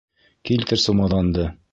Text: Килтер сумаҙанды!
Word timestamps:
Килтер 0.49 0.81
сумаҙанды! 0.85 1.45